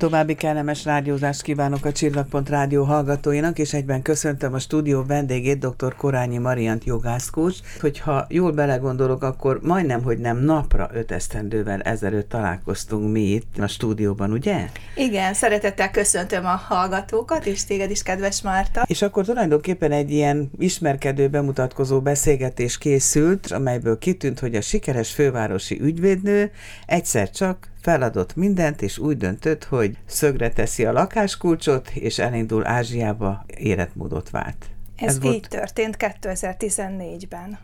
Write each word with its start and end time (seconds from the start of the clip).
További 0.00 0.34
kellemes 0.34 0.84
rádiózást 0.84 1.42
kívánok 1.42 1.84
a 1.84 1.92
Csillagpont 1.92 2.48
Rádió 2.48 2.84
hallgatóinak, 2.84 3.58
és 3.58 3.72
egyben 3.72 4.02
köszöntöm 4.02 4.54
a 4.54 4.58
stúdió 4.58 5.04
vendégét, 5.04 5.58
dr. 5.58 5.94
Korányi 5.96 6.38
Mariant 6.38 6.84
jogászkócs. 6.84 7.58
Hogyha 7.80 8.26
jól 8.28 8.52
belegondolok, 8.52 9.22
akkor 9.22 9.60
majdnem, 9.62 10.02
hogy 10.02 10.18
nem 10.18 10.38
napra 10.38 10.90
öt 10.92 11.10
esztendővel 11.10 11.80
ezelőtt 11.80 12.28
találkoztunk 12.28 13.12
mi 13.12 13.20
itt 13.20 13.58
a 13.58 13.66
stúdióban, 13.66 14.32
ugye? 14.32 14.68
Igen, 14.96 15.34
szeretettel 15.34 15.90
köszöntöm 15.90 16.44
a 16.44 16.60
hallgatókat, 16.68 17.46
és 17.46 17.64
téged 17.64 17.90
is, 17.90 18.02
kedves 18.02 18.42
Márta. 18.42 18.84
És 18.86 19.02
akkor 19.02 19.24
tulajdonképpen 19.24 19.92
egy 19.92 20.10
ilyen 20.10 20.50
ismerkedő, 20.58 21.28
bemutatkozó 21.28 22.00
beszélgetés 22.00 22.78
készült, 22.78 23.52
amelyből 23.52 23.98
kitűnt, 23.98 24.38
hogy 24.38 24.54
a 24.54 24.60
sikeres 24.60 25.12
fővárosi 25.12 25.80
ügyvédnő 25.80 26.50
egyszer 26.86 27.30
csak 27.30 27.68
feladott 27.82 28.36
mindent, 28.36 28.82
és 28.82 28.98
úgy 28.98 29.16
döntött, 29.16 29.64
hogy 29.64 29.96
szögre 30.06 30.50
teszi 30.50 30.84
a 30.84 30.92
lakáskulcsot, 30.92 31.90
és 31.94 32.18
elindul 32.18 32.66
Ázsiába, 32.66 33.44
életmódot 33.56 34.30
vált. 34.30 34.66
Ez, 34.96 35.08
Ez 35.08 35.16
így 35.16 35.22
volt... 35.22 35.48
történt 35.48 35.96
2014-ben. 35.98 37.58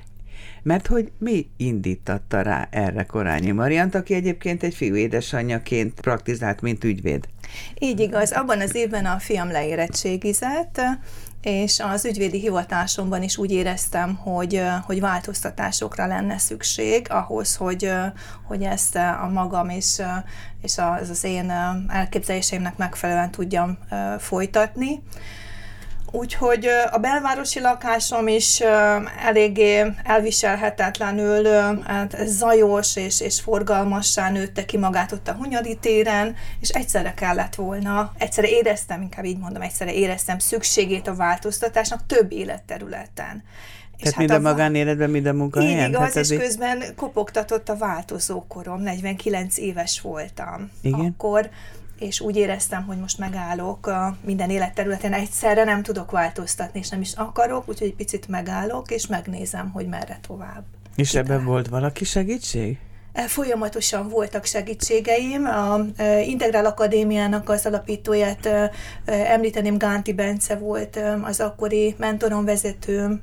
Mert 0.62 0.86
hogy 0.86 1.10
mi 1.18 1.46
indítatta 1.56 2.42
rá 2.42 2.68
erre 2.70 3.04
Korányi 3.04 3.50
Mariant, 3.50 3.94
aki 3.94 4.14
egyébként 4.14 4.62
egy 4.62 4.74
fiú 4.74 4.94
édesanyjaként 4.94 6.00
praktizált, 6.00 6.60
mint 6.60 6.84
ügyvéd? 6.84 7.28
Így 7.78 8.00
igaz. 8.00 8.32
Abban 8.32 8.60
az 8.60 8.74
évben 8.74 9.04
a 9.06 9.18
fiam 9.18 9.50
leérettségizett, 9.50 10.80
és 11.46 11.80
az 11.80 12.04
ügyvédi 12.04 12.40
hivatásomban 12.40 13.22
is 13.22 13.36
úgy 13.36 13.50
éreztem, 13.50 14.14
hogy, 14.14 14.62
hogy 14.82 15.00
változtatásokra 15.00 16.06
lenne 16.06 16.38
szükség 16.38 17.06
ahhoz, 17.10 17.56
hogy, 17.56 17.92
hogy 18.42 18.62
ezt 18.62 18.96
a 18.96 19.28
magam 19.32 19.68
és, 19.68 20.02
és 20.62 20.78
az, 20.78 21.10
az 21.10 21.24
én 21.24 21.52
elképzeléseimnek 21.88 22.76
megfelelően 22.76 23.30
tudjam 23.30 23.78
folytatni. 24.18 25.02
Úgyhogy 26.10 26.68
a 26.90 26.98
belvárosi 26.98 27.60
lakásom 27.60 28.28
is 28.28 28.60
eléggé 29.24 29.84
elviselhetetlenül 30.04 31.44
hát 31.84 32.16
zajos 32.26 32.96
és, 32.96 33.20
és 33.20 33.40
forgalmassá 33.40 34.30
nőtte 34.30 34.64
ki 34.64 34.78
magát 34.78 35.12
ott 35.12 35.28
a 35.28 35.32
Hunyadi 35.32 35.76
téren, 35.76 36.36
és 36.60 36.68
egyszerre 36.68 37.14
kellett 37.14 37.54
volna, 37.54 38.12
egyszerre 38.18 38.48
éreztem, 38.48 39.02
inkább 39.02 39.24
így 39.24 39.38
mondom, 39.38 39.62
egyszerre 39.62 39.92
éreztem 39.92 40.38
szükségét 40.38 41.08
a 41.08 41.14
változtatásnak 41.14 42.06
több 42.06 42.32
életterületen. 42.32 43.42
Tehát 43.98 44.14
hát 44.14 44.16
mind 44.16 44.30
a 44.30 44.48
magánéletben, 44.48 45.10
mind 45.10 45.26
a 45.26 45.32
munkahelyen? 45.32 45.88
Így 45.88 45.88
igaz, 45.88 46.14
hát 46.14 46.16
és 46.16 46.28
közben 46.28 46.82
kopogtatott 46.96 47.68
a 47.68 47.76
változókorom, 47.76 48.82
49 48.82 49.58
éves 49.58 50.00
voltam. 50.00 50.70
Igen? 50.80 51.14
Akkor 51.18 51.50
és 51.98 52.20
úgy 52.20 52.36
éreztem, 52.36 52.84
hogy 52.84 52.98
most 52.98 53.18
megállok 53.18 53.90
minden 54.24 54.50
életterületen 54.50 55.12
egyszerre, 55.12 55.64
nem 55.64 55.82
tudok 55.82 56.10
változtatni, 56.10 56.78
és 56.78 56.88
nem 56.88 57.00
is 57.00 57.12
akarok, 57.12 57.68
úgyhogy 57.68 57.86
egy 57.88 57.94
picit 57.94 58.28
megállok, 58.28 58.90
és 58.90 59.06
megnézem, 59.06 59.70
hogy 59.70 59.86
merre 59.86 60.18
tovább. 60.26 60.64
És 60.96 61.08
Kitál. 61.08 61.24
ebben 61.24 61.44
volt 61.44 61.68
valaki 61.68 62.04
segítség? 62.04 62.78
E, 63.12 63.28
folyamatosan 63.28 64.08
voltak 64.08 64.44
segítségeim. 64.44 65.44
A 65.44 65.80
e, 65.96 66.20
Integrál 66.20 66.66
Akadémiának 66.66 67.48
az 67.48 67.66
alapítóját 67.66 68.46
e, 68.46 68.70
említeném, 69.04 69.78
Gánti 69.78 70.12
Bence 70.12 70.56
volt 70.56 71.00
az 71.22 71.40
akkori 71.40 71.94
mentorom 71.98 72.44
vezetőm, 72.44 73.22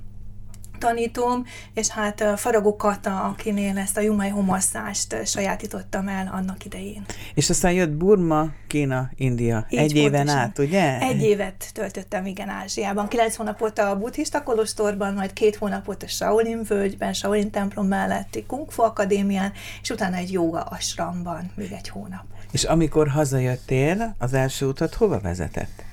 tanítom, 0.84 1.46
és 1.74 1.88
hát 1.88 2.24
Faragó 2.36 2.76
Kata, 2.76 3.24
akinél 3.24 3.78
ezt 3.78 3.98
a 3.98 4.02
Jumai 4.02 4.30
homasszást 4.30 5.26
sajátítottam 5.26 6.08
el 6.08 6.30
annak 6.34 6.66
idején. 6.66 7.06
És 7.34 7.50
aztán 7.50 7.72
jött 7.72 7.92
Burma, 7.92 8.50
Kína, 8.68 9.10
India. 9.16 9.66
Így 9.70 9.80
Egy 9.80 9.96
éven 9.96 10.28
át, 10.28 10.60
ugye? 10.60 11.00
Egy 11.00 11.22
évet 11.22 11.70
töltöttem, 11.74 12.26
igen, 12.26 12.50
Ázsiában. 12.50 13.08
Kilenc 13.08 13.36
hónapot 13.36 13.80
a 13.80 13.98
buddhista 13.98 14.44
kolostorban, 14.44 15.14
majd 15.14 15.34
két 15.34 15.56
hónapot 15.56 16.04
a 16.04 16.08
Shaolin 16.08 16.62
völgyben, 16.68 17.14
Shaolin 17.14 17.52
templom 17.52 17.88
melletti 17.88 18.44
Kung 18.48 18.72
Fu 18.72 18.82
Akadémián, 18.82 19.52
és 19.82 19.90
utána 19.90 20.16
egy 20.16 20.32
joga 20.32 20.62
asramban 20.62 21.52
még 21.56 21.72
egy 21.72 21.90
hónap. 21.90 22.24
És 22.52 22.64
amikor 22.64 23.08
hazajöttél, 23.08 24.16
az 24.18 24.34
első 24.34 24.66
utat 24.66 24.94
hova 24.94 25.20
vezetett? 25.20 25.84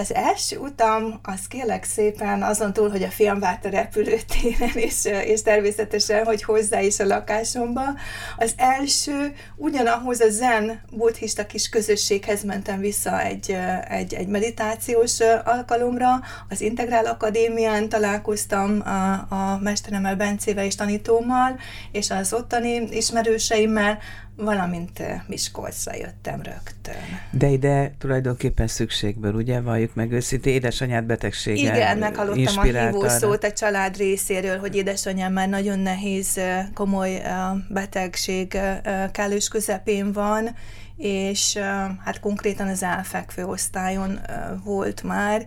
Az 0.00 0.14
első 0.14 0.58
utam, 0.58 1.20
az 1.22 1.46
kérlek 1.48 1.84
szépen, 1.84 2.42
azon 2.42 2.72
túl, 2.72 2.90
hogy 2.90 3.02
a 3.02 3.08
fiam 3.10 3.38
várt 3.38 3.64
a 3.64 3.68
repülőtéren, 3.68 4.74
és, 4.88 5.04
és 5.04 5.42
természetesen, 5.42 6.24
hogy 6.24 6.42
hozzá 6.42 6.80
is 6.80 7.00
a 7.00 7.06
lakásomba, 7.06 7.82
az 8.36 8.52
első 8.56 9.34
ugyanahoz 9.56 10.20
a 10.20 10.30
zen 10.30 10.80
buddhista 10.90 11.46
kis 11.46 11.68
közösséghez 11.68 12.42
mentem 12.44 12.80
vissza 12.80 13.22
egy, 13.22 13.56
egy, 13.88 14.14
egy 14.14 14.26
meditációs 14.26 15.20
alkalomra, 15.44 16.20
az 16.48 16.60
Integrál 16.60 17.06
Akadémián 17.06 17.88
találkoztam 17.88 18.80
a, 18.84 19.12
a 19.12 19.58
mesteremmel 19.62 20.16
Bencével 20.16 20.64
és 20.64 20.74
tanítómmal, 20.74 21.58
és 21.92 22.10
az 22.10 22.32
ottani 22.32 22.88
ismerőseimmel, 22.90 23.98
valamint 24.40 25.02
Miskolcra 25.26 25.94
jöttem 25.94 26.42
rögtön. 26.42 26.94
De 27.30 27.48
ide 27.48 27.92
tulajdonképpen 27.98 28.66
szükségből, 28.66 29.34
ugye, 29.34 29.60
valljuk 29.60 29.94
meg 29.94 30.12
őszintén, 30.12 30.52
édesanyád 30.52 31.04
betegsége 31.04 31.74
Igen, 31.74 31.98
meghallottam 31.98 32.58
a 32.58 32.62
hívószót 32.62 33.44
a 33.44 33.52
család 33.52 33.96
részéről, 33.96 34.58
hogy 34.58 34.76
édesanyám 34.76 35.32
már 35.32 35.48
nagyon 35.48 35.78
nehéz, 35.78 36.40
komoly 36.74 37.22
betegség 37.68 38.58
kellős 39.12 39.48
közepén 39.48 40.12
van, 40.12 40.56
és 40.96 41.56
hát 42.04 42.20
konkrétan 42.20 42.68
az 42.68 42.82
elfekvő 42.82 43.44
osztályon 43.44 44.20
volt 44.64 45.02
már, 45.02 45.46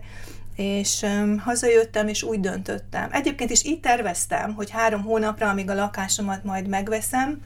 és 0.56 1.06
hazajöttem, 1.38 2.08
és 2.08 2.22
úgy 2.22 2.40
döntöttem. 2.40 3.08
Egyébként 3.12 3.50
is 3.50 3.64
így 3.64 3.80
terveztem, 3.80 4.54
hogy 4.54 4.70
három 4.70 5.02
hónapra, 5.02 5.48
amíg 5.48 5.70
a 5.70 5.74
lakásomat 5.74 6.44
majd 6.44 6.68
megveszem, 6.68 7.40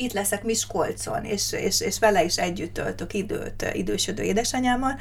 itt 0.00 0.12
leszek 0.12 0.44
Miskolcon, 0.44 1.24
és, 1.24 1.52
és, 1.52 1.80
és 1.80 1.98
vele 1.98 2.24
is 2.24 2.36
együtt 2.36 2.74
töltök 2.74 3.14
időt 3.14 3.70
idősödő 3.72 4.22
édesanyámmal, 4.22 4.98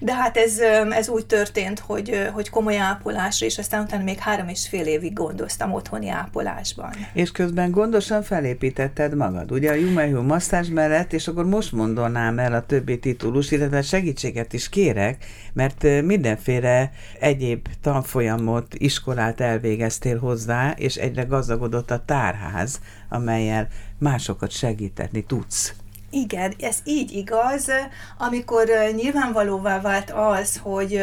de 0.00 0.14
hát 0.14 0.36
ez, 0.36 0.58
ez 0.90 1.08
úgy 1.08 1.26
történt, 1.26 1.78
hogy, 1.78 2.28
hogy 2.32 2.50
komoly 2.50 2.78
ápolásra, 2.78 3.46
és 3.46 3.58
aztán 3.58 3.82
utána 3.82 4.02
még 4.02 4.18
három 4.18 4.48
és 4.48 4.68
fél 4.68 4.86
évig 4.86 5.12
gondoztam 5.12 5.72
otthoni 5.72 6.08
ápolásban. 6.08 6.90
És 7.12 7.32
közben 7.32 7.70
gondosan 7.70 8.22
felépítetted 8.22 9.14
magad, 9.16 9.52
ugye 9.52 9.70
a 9.70 9.74
Jumehu 9.74 10.22
masszázs 10.22 10.68
mellett, 10.68 11.12
és 11.12 11.28
akkor 11.28 11.46
most 11.46 11.72
mondanám 11.72 12.38
el 12.38 12.52
a 12.52 12.66
többi 12.66 12.98
titulus, 12.98 13.50
illetve 13.50 13.82
segítséget 13.82 14.52
is 14.52 14.68
kérek, 14.68 15.24
mert 15.52 15.82
mindenféle 16.04 16.90
egyéb 17.20 17.68
tanfolyamot, 17.80 18.74
iskolát 18.74 19.40
elvégeztél 19.40 20.18
hozzá, 20.18 20.70
és 20.76 20.96
egyre 20.96 21.22
gazdagodott 21.22 21.90
a 21.90 22.02
tárház, 22.04 22.80
amelyel 23.12 23.68
másokat 23.98 24.50
segíteni 24.50 25.24
tudsz. 25.24 25.74
Igen, 26.10 26.54
ez 26.60 26.78
így 26.84 27.12
igaz, 27.12 27.70
amikor 28.18 28.68
nyilvánvalóvá 28.94 29.80
vált 29.80 30.10
az, 30.10 30.56
hogy 30.62 31.02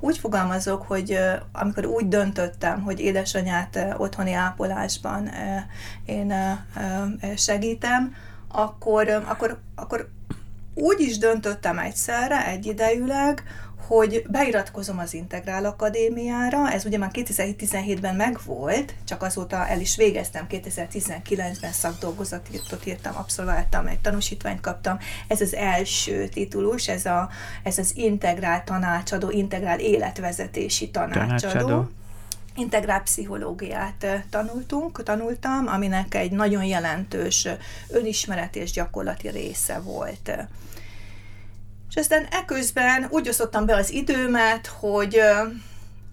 úgy 0.00 0.18
fogalmazok, 0.18 0.82
hogy 0.82 1.18
amikor 1.52 1.86
úgy 1.86 2.08
döntöttem, 2.08 2.82
hogy 2.82 3.00
édesanyát 3.00 3.94
otthoni 3.96 4.32
ápolásban 4.32 5.30
én 6.04 6.32
segítem, 7.36 8.14
akkor, 8.48 9.08
akkor, 9.08 9.60
akkor 9.74 10.08
úgy 10.74 11.00
is 11.00 11.18
döntöttem 11.18 11.78
egyszerre, 11.78 12.46
egyidejűleg, 12.46 13.42
hogy 13.86 14.24
beiratkozom 14.28 14.98
az 14.98 15.14
Integrál 15.14 15.64
Akadémiára, 15.64 16.70
ez 16.70 16.84
ugye 16.84 16.98
már 16.98 17.10
2017-ben 17.12 18.16
megvolt, 18.16 18.94
csak 19.04 19.22
azóta 19.22 19.66
el 19.68 19.80
is 19.80 19.96
végeztem, 19.96 20.46
2019-ben 20.50 21.72
szakdolgozatot 21.72 22.86
írtam, 22.86 23.16
abszolváltam, 23.16 23.86
egy 23.86 24.00
tanúsítványt 24.00 24.60
kaptam. 24.60 24.98
Ez 25.28 25.40
az 25.40 25.54
első 25.54 26.28
titulus, 26.28 26.88
ez, 26.88 27.06
a, 27.06 27.28
ez 27.62 27.78
az 27.78 27.92
Integrál 27.96 28.64
tanácsadó, 28.64 29.30
Integrál 29.30 29.80
életvezetési 29.80 30.90
tanácsadó. 30.90 31.26
tanácsadó 31.26 31.88
integrál 32.56 33.02
pszichológiát 33.02 34.06
tanultunk, 34.30 35.02
tanultam, 35.02 35.66
aminek 35.66 36.14
egy 36.14 36.30
nagyon 36.30 36.64
jelentős 36.64 37.48
önismeret 37.88 38.56
és 38.56 38.70
gyakorlati 38.70 39.28
része 39.28 39.78
volt. 39.78 40.30
És 41.88 41.96
aztán 41.96 42.26
eközben 42.30 43.06
úgy 43.10 43.28
osztottam 43.28 43.66
be 43.66 43.74
az 43.74 43.90
időmet, 43.90 44.66
hogy 44.66 45.20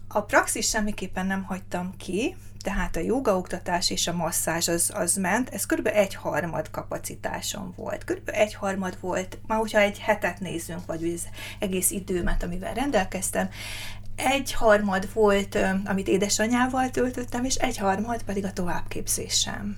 a 0.08 0.22
praxis 0.22 0.70
semmiképpen 0.70 1.26
nem 1.26 1.44
hagytam 1.44 1.94
ki, 1.98 2.36
tehát 2.62 2.96
a 2.96 3.00
jogaoktatás 3.00 3.90
és 3.90 4.08
a 4.08 4.14
masszázs 4.14 4.68
az, 4.68 4.92
az 4.94 5.16
ment, 5.16 5.50
ez 5.50 5.66
kb. 5.66 5.88
egy 5.88 6.16
harmad 6.16 6.70
kapacitásom 6.72 7.74
volt. 7.76 8.04
Kb. 8.04 8.30
egy 8.34 8.54
harmad 8.54 8.98
volt, 9.00 9.38
már 9.48 9.60
hogyha 9.60 9.80
egy 9.80 10.00
hetet 10.00 10.40
nézzünk, 10.40 10.86
vagy 10.86 11.04
az 11.04 11.28
egész 11.60 11.92
időmet, 11.92 12.44
amivel 12.44 12.74
rendelkeztem, 12.74 13.50
egy 14.16 14.54
harmad 14.54 15.14
volt, 15.14 15.58
amit 15.86 16.08
édesanyával 16.08 16.90
töltöttem, 16.90 17.44
és 17.44 17.56
egy 17.56 17.78
harmad 17.78 18.24
pedig 18.24 18.46
a 18.46 18.54
továbbképzésem. 18.54 19.78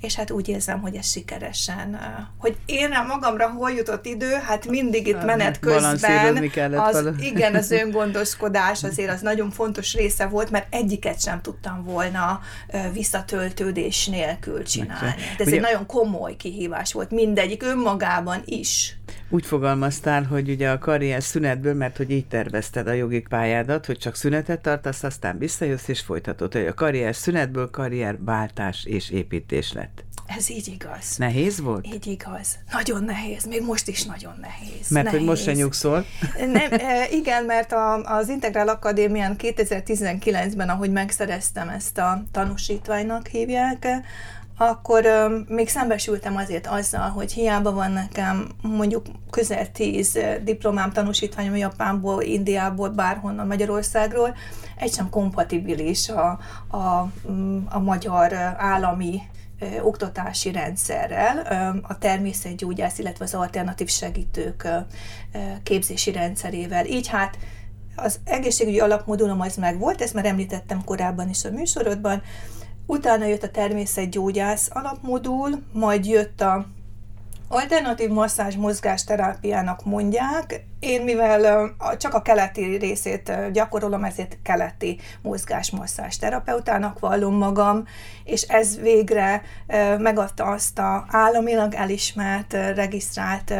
És 0.00 0.14
hát 0.14 0.30
úgy 0.30 0.48
érzem, 0.48 0.80
hogy 0.80 0.94
ez 0.94 1.10
sikeresen, 1.10 1.98
hogy 2.38 2.56
én 2.66 2.88
magamra 3.08 3.48
hol 3.48 3.70
jutott 3.70 4.06
idő, 4.06 4.32
hát 4.32 4.66
mindig 4.66 5.06
itt 5.06 5.24
menet 5.24 5.58
közben, 5.58 6.36
az, 6.76 7.06
igen, 7.20 7.54
az 7.54 7.70
öngondoskodás 7.82 8.84
azért 8.84 9.10
az 9.10 9.20
nagyon 9.20 9.50
fontos 9.50 9.94
része 9.94 10.26
volt, 10.26 10.50
mert 10.50 10.74
egyiket 10.74 11.20
sem 11.20 11.40
tudtam 11.40 11.84
volna 11.84 12.40
visszatöltődés 12.92 14.06
nélkül 14.06 14.62
csinálni. 14.62 15.14
De 15.36 15.42
ez 15.42 15.46
Ugye, 15.46 15.56
egy 15.56 15.62
nagyon 15.62 15.86
komoly 15.86 16.36
kihívás 16.36 16.92
volt, 16.92 17.10
mindegyik 17.10 17.62
önmagában 17.62 18.42
is. 18.44 18.96
Úgy 19.28 19.46
fogalmaztál, 19.46 20.22
hogy 20.22 20.50
ugye 20.50 20.70
a 20.70 20.78
karrier 20.78 21.22
szünetből, 21.22 21.74
mert 21.74 21.96
hogy 21.96 22.10
így 22.10 22.26
tervezted 22.26 22.86
a 22.86 22.92
jogi 22.92 23.20
pályádat, 23.20 23.86
hogy 23.86 23.98
csak 23.98 24.14
szünetet 24.14 24.60
tartasz, 24.60 25.02
aztán 25.02 25.38
visszajössz 25.38 25.88
és 25.88 26.00
folytatod, 26.00 26.52
hogy 26.52 26.66
a 26.66 26.74
karrier 26.74 27.14
szünetből 27.14 27.70
karrierváltás 27.70 28.84
és 28.84 29.10
építés 29.10 29.72
lett. 29.72 30.04
Ez 30.26 30.50
így 30.50 30.68
igaz. 30.68 31.16
Nehéz 31.16 31.60
volt? 31.60 31.86
Így 31.86 32.06
igaz. 32.06 32.58
Nagyon 32.72 33.04
nehéz. 33.04 33.46
Még 33.46 33.62
most 33.62 33.88
is 33.88 34.04
nagyon 34.04 34.34
nehéz. 34.40 34.88
Mert 34.88 35.04
nehéz. 35.04 35.20
hogy 35.20 35.28
most 35.28 35.42
se 35.42 35.52
nyugszol? 35.52 36.04
Nem, 36.36 36.72
e, 36.72 37.08
igen, 37.10 37.44
mert 37.44 37.72
a, 37.72 38.02
az 38.02 38.28
Integrál 38.28 38.68
Akadémián 38.68 39.36
2019-ben, 39.38 40.68
ahogy 40.68 40.90
megszereztem 40.90 41.68
ezt 41.68 41.98
a 41.98 42.22
tanúsítványnak 42.32 43.26
hívják, 43.26 43.86
akkor 44.56 45.04
ö, 45.04 45.38
még 45.48 45.68
szembesültem 45.68 46.36
azért 46.36 46.66
azzal, 46.66 47.08
hogy 47.08 47.32
hiába 47.32 47.72
van 47.72 47.92
nekem 47.92 48.48
mondjuk 48.62 49.06
közel 49.30 49.72
tíz 49.72 50.18
diplomám, 50.44 50.92
tanúsítványom 50.92 51.56
Japánból, 51.56 52.22
Indiából, 52.22 52.88
bárhonnan, 52.88 53.46
Magyarországról, 53.46 54.36
egy 54.76 54.92
sem 54.92 55.10
kompatibilis 55.10 56.08
a, 56.08 56.38
a, 56.68 57.08
a 57.68 57.78
magyar 57.78 58.32
állami 58.56 59.22
oktatási 59.82 60.52
rendszerrel, 60.52 61.38
a 61.82 61.98
természetgyógyász, 61.98 62.98
illetve 62.98 63.24
az 63.24 63.34
alternatív 63.34 63.88
segítők 63.88 64.68
képzési 65.62 66.12
rendszerével. 66.12 66.86
Így 66.86 67.06
hát 67.06 67.38
az 67.96 68.20
egészségügyi 68.24 68.80
alapmodulom 68.80 69.40
az 69.40 69.56
meg 69.56 69.78
volt, 69.78 70.02
ezt 70.02 70.14
már 70.14 70.24
említettem 70.24 70.84
korábban 70.84 71.28
is 71.28 71.44
a 71.44 71.50
műsorodban, 71.50 72.22
Utána 72.86 73.24
jött 73.24 73.42
a 73.42 73.50
természetgyógyász 73.50 74.70
alapmodul, 74.72 75.62
majd 75.72 76.06
jött 76.06 76.40
a 76.40 76.66
alternatív 77.48 78.08
masszázs 78.10 78.56
mozgásterápiának 78.56 79.84
mondják, 79.84 80.64
én 80.86 81.02
mivel 81.02 81.74
csak 81.98 82.14
a 82.14 82.22
keleti 82.22 82.76
részét 82.76 83.32
gyakorolom, 83.52 84.04
ezért 84.04 84.38
keleti 84.42 85.00
mozgásmasszás 85.22 86.16
terapeutának 86.16 86.98
vallom 86.98 87.34
magam, 87.34 87.84
és 88.24 88.42
ez 88.42 88.80
végre 88.80 89.42
megadta 89.98 90.44
azt 90.44 90.78
a 90.78 91.06
államilag 91.08 91.74
elismert, 91.74 92.52
regisztrált 92.52 93.54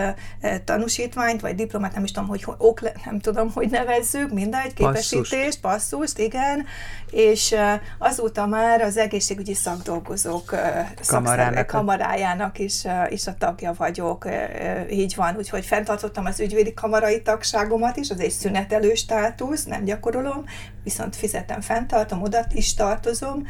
tanúsítványt, 0.64 1.40
vagy 1.40 1.54
diplomát, 1.54 1.94
nem 1.94 2.04
is 2.04 2.12
tudom, 2.12 2.28
hogy 2.28 2.44
okle, 2.58 2.92
nem 3.04 3.18
tudom, 3.18 3.50
hogy 3.54 3.70
nevezzük, 3.70 4.32
mindegy, 4.32 4.74
képesítést, 4.74 5.60
passzust, 5.60 6.18
igen, 6.18 6.66
és 7.10 7.54
azóta 7.98 8.46
már 8.46 8.80
az 8.80 8.96
egészségügyi 8.96 9.54
szakdolgozók 9.54 10.54
Kamarának. 11.06 11.66
kamarájának 11.66 12.58
is, 12.58 12.84
is 13.08 13.26
a 13.26 13.34
tagja 13.38 13.72
vagyok, 13.76 14.28
így 14.90 15.14
van, 15.16 15.36
úgyhogy 15.36 15.64
fenntartottam 15.64 16.24
az 16.24 16.40
ügyvédi 16.40 16.74
kamarai 16.74 17.15
tagságomat 17.22 17.96
is, 17.96 18.10
az 18.10 18.20
egy 18.20 18.30
szünetelő 18.30 18.94
státusz, 18.94 19.64
nem 19.64 19.84
gyakorolom, 19.84 20.44
viszont 20.84 21.16
fizetem, 21.16 21.60
fenntartom, 21.60 22.22
oda 22.22 22.46
is 22.54 22.74
tartozom, 22.74 23.46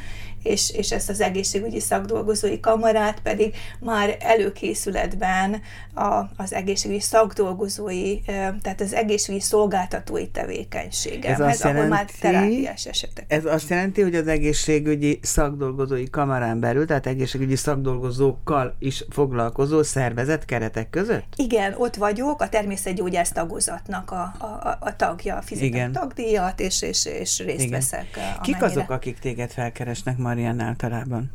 és, 0.47 0.71
és 0.71 0.93
ezt 0.93 1.09
az 1.09 1.21
egészségügyi 1.21 1.81
szakdolgozói 1.81 2.61
kamarát 2.61 3.21
pedig 3.21 3.55
már 3.81 4.17
előkészületben 4.21 5.61
a, 5.95 6.25
az 6.37 6.53
egészségügyi 6.53 7.01
szakdolgozói, 7.01 8.21
tehát 8.63 8.81
az 8.81 8.95
egészségügyi 8.95 9.43
szolgáltatói 9.45 10.29
tevékenységem, 10.29 11.33
ez 11.33 11.41
ahol 11.41 11.73
jelenti, 11.73 11.89
már 11.89 12.11
terápiás 12.21 12.87
esetek. 12.87 13.25
Ez 13.29 13.45
azt 13.45 13.69
jelenti, 13.69 14.03
hogy 14.03 14.15
az 14.15 14.27
egészségügyi 14.27 15.19
szakdolgozói 15.23 16.11
kamarán 16.11 16.61
belül, 16.61 16.87
tehát 16.87 17.07
egészségügyi 17.07 17.57
szakdolgozókkal 17.57 18.77
is 18.79 19.05
foglalkozó 19.11 19.83
szervezet 19.83 20.45
keretek 20.45 20.91
között? 20.91 21.33
Igen, 21.37 21.75
ott 21.79 21.97
vagyok, 21.97 22.41
a 22.41 22.49
természetgyógyász 22.49 23.33
tagozatnak 23.33 24.11
a, 24.11 24.35
a, 24.39 24.77
a 24.81 24.97
tagja, 24.97 25.43
fizetem 25.43 25.69
Igen. 25.69 25.93
tagdíjat, 25.93 26.61
és, 26.61 26.83
és, 26.83 27.05
és 27.05 27.39
részt 27.39 27.61
Igen. 27.61 27.71
veszek. 27.71 28.07
Amennyire. 28.15 28.41
Kik 28.43 28.63
azok, 28.63 28.91
akik 28.91 29.19
téged 29.19 29.51
felkeresnek, 29.51 30.19
Marian 30.37 30.61
általában? 30.61 31.33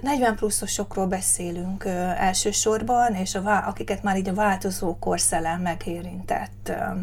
40 0.00 0.36
pluszosokról 0.36 1.06
beszélünk 1.06 1.84
ö, 1.84 1.90
elsősorban, 2.16 3.14
és 3.14 3.34
a, 3.34 3.66
akiket 3.66 4.02
már 4.02 4.16
így 4.16 4.28
a 4.28 4.34
változó 4.34 4.98
korszellem 4.98 5.60
megérintett, 5.60 6.68
ö, 6.68 7.00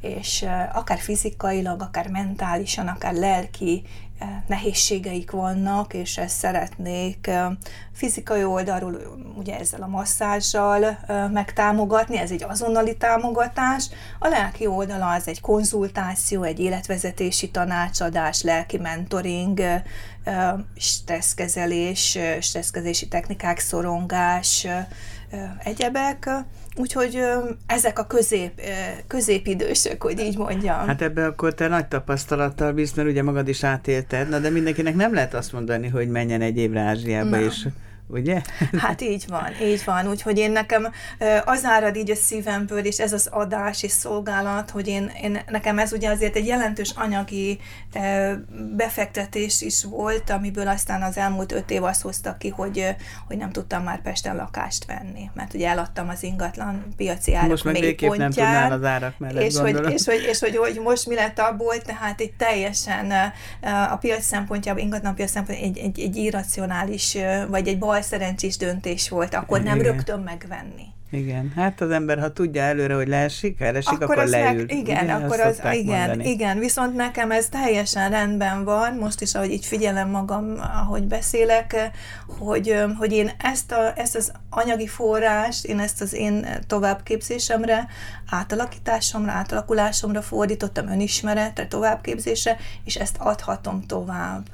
és 0.00 0.42
ö, 0.42 0.48
akár 0.72 0.98
fizikailag, 0.98 1.82
akár 1.82 2.08
mentálisan, 2.08 2.86
akár 2.88 3.14
lelki 3.14 3.82
nehézségeik 4.46 5.30
vannak, 5.30 5.94
és 5.94 6.18
ezt 6.18 6.36
szeretnék 6.36 7.30
fizikai 7.92 8.44
oldalról, 8.44 8.96
ugye 9.36 9.58
ezzel 9.58 9.82
a 9.82 9.86
masszázsal 9.86 10.98
megtámogatni, 11.32 12.18
ez 12.18 12.30
egy 12.30 12.42
azonnali 12.42 12.96
támogatás. 12.96 13.88
A 14.18 14.28
lelki 14.28 14.66
oldala 14.66 15.10
az 15.10 15.28
egy 15.28 15.40
konzultáció, 15.40 16.42
egy 16.42 16.60
életvezetési 16.60 17.50
tanácsadás, 17.50 18.42
lelki 18.42 18.78
mentoring, 18.78 19.60
stresszkezelés, 20.76 22.18
stresszkezési 22.40 23.08
technikák, 23.08 23.58
szorongás, 23.58 24.66
egyebek. 25.64 26.30
Úgyhogy 26.76 27.20
ezek 27.66 27.98
a 27.98 28.06
közép, 28.06 28.60
középidősök, 29.06 30.02
hogy 30.02 30.20
így 30.20 30.38
mondjam. 30.38 30.86
Hát 30.86 31.02
ebbe 31.02 31.26
akkor 31.26 31.54
te 31.54 31.68
nagy 31.68 31.86
tapasztalattal 31.86 32.72
bízsz, 32.72 32.92
mert 32.92 33.08
ugye 33.08 33.22
magad 33.22 33.48
is 33.48 33.64
átélted, 33.64 34.28
na 34.28 34.38
de 34.38 34.50
mindenkinek 34.50 34.94
nem 34.94 35.14
lehet 35.14 35.34
azt 35.34 35.52
mondani, 35.52 35.88
hogy 35.88 36.08
menjen 36.08 36.40
egy 36.40 36.56
évre 36.56 36.80
Ázsiába, 36.80 37.40
és 37.40 37.66
ugye? 38.08 38.42
Hát 38.78 39.00
így 39.00 39.24
van, 39.28 39.48
így 39.62 39.82
van. 39.84 40.08
Úgyhogy 40.08 40.38
én 40.38 40.50
nekem 40.50 40.92
az 41.44 41.64
árad 41.64 41.96
így 41.96 42.10
a 42.10 42.14
szívemből, 42.14 42.84
és 42.84 42.98
ez 42.98 43.12
az 43.12 43.28
adás 43.30 43.82
és 43.82 43.90
szolgálat, 43.90 44.70
hogy 44.70 44.88
én, 44.88 45.12
én 45.22 45.38
nekem 45.48 45.78
ez 45.78 45.92
ugye 45.92 46.10
azért 46.10 46.36
egy 46.36 46.46
jelentős 46.46 46.90
anyagi 46.90 47.58
befektetés 48.76 49.60
is 49.60 49.84
volt, 49.84 50.30
amiből 50.30 50.68
aztán 50.68 51.02
az 51.02 51.16
elmúlt 51.16 51.52
öt 51.52 51.70
év 51.70 51.84
azt 51.84 52.02
hozta 52.02 52.36
ki, 52.38 52.48
hogy, 52.48 52.96
hogy 53.26 53.36
nem 53.36 53.50
tudtam 53.50 53.82
már 53.82 54.02
Pesten 54.02 54.36
lakást 54.36 54.84
venni, 54.84 55.30
mert 55.34 55.54
ugye 55.54 55.68
eladtam 55.68 56.08
az 56.08 56.22
ingatlan 56.22 56.84
piaci 56.96 57.34
árak 57.34 57.48
Most 57.48 57.64
meg 57.64 57.74
végképp 57.74 58.14
nem 58.14 58.30
tudnál 58.30 58.72
az 58.72 58.84
árak 58.84 59.18
mellett, 59.18 59.42
és 59.42 59.56
hogy, 59.56 59.92
és, 59.92 60.04
hogy, 60.04 60.26
és 60.28 60.38
hogy, 60.38 60.56
hogy 60.56 60.80
most 60.82 61.06
mi 61.06 61.14
lett 61.14 61.38
abból, 61.38 61.78
tehát 61.78 62.20
egy 62.20 62.32
teljesen 62.32 63.12
a 63.90 63.96
piac 63.96 64.24
szempontjából, 64.24 64.82
ingatlan 64.82 65.14
piac 65.14 65.30
szempontjából 65.30 65.70
egy, 65.70 65.78
egy, 65.78 66.00
egy 66.00 66.16
irracionális, 66.16 67.16
vagy 67.48 67.68
egy 67.68 67.78
bal 67.78 67.95
bal 67.96 68.04
szerencsés 68.04 68.56
döntés 68.56 69.08
volt, 69.08 69.34
akkor 69.34 69.62
nem 69.62 69.80
Igen. 69.80 69.92
rögtön 69.92 70.20
megvenni. 70.20 70.94
Igen, 71.10 71.52
hát 71.56 71.80
az 71.80 71.90
ember, 71.90 72.18
ha 72.18 72.32
tudja 72.32 72.62
előre, 72.62 72.94
hogy 72.94 73.08
leesik, 73.08 73.60
elesik, 73.60 73.92
akkor, 73.92 74.18
akkor 74.18 74.28
leül. 74.28 74.56
Meg, 74.56 74.72
igen, 74.72 75.04
ugye, 75.04 75.12
akkor 75.12 75.40
az, 75.40 75.60
igen, 75.72 76.08
mondani. 76.08 76.30
igen, 76.30 76.58
viszont 76.58 76.94
nekem 76.94 77.30
ez 77.30 77.48
teljesen 77.48 78.10
rendben 78.10 78.64
van, 78.64 78.94
most 78.94 79.20
is, 79.20 79.34
ahogy 79.34 79.50
így 79.50 79.64
figyelem 79.64 80.10
magam, 80.10 80.54
ahogy 80.58 81.04
beszélek, 81.04 81.90
hogy, 82.38 82.84
hogy 82.98 83.12
én 83.12 83.30
ezt, 83.38 83.72
a, 83.72 83.92
ezt 83.98 84.16
az 84.16 84.32
anyagi 84.50 84.86
forrást, 84.86 85.64
én 85.64 85.78
ezt 85.78 86.00
az 86.00 86.14
én 86.14 86.46
továbbképzésemre, 86.66 87.86
átalakításomra, 88.30 89.32
átalakulásomra 89.32 90.22
fordítottam 90.22 90.88
önismeretre, 90.88 91.66
továbbképzésre, 91.66 92.56
és 92.84 92.94
ezt 92.94 93.16
adhatom 93.18 93.82
tovább. 93.86 94.44